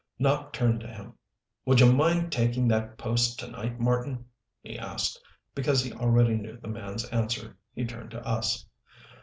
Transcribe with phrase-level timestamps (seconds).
[0.19, 1.13] Nopp turned to him.
[1.67, 4.25] "Would you mind taking that post to night, Marten?"
[4.63, 5.21] he asked.
[5.53, 8.65] Because he already knew the man's answer, he turned to us.